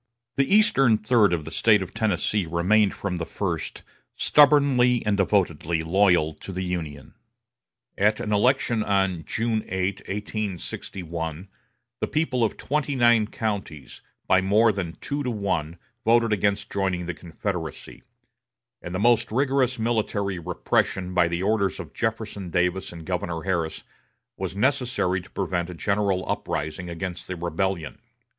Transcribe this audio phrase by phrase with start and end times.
[0.35, 3.83] The eastern third of the State of Tennessee remained from the first
[4.15, 7.13] stubbornly and devotedly loyal to the Union.
[7.99, 11.49] At an election on June 8, 1861,
[11.99, 17.05] the people of twenty nine counties, by more than two to one, voted against joining
[17.05, 18.01] the Confederacy;
[18.81, 23.83] and the most rigorous military repression by the orders of Jefferson Davis and Governor Harris
[24.35, 27.99] was necessary to prevent a general uprising against the rebellion.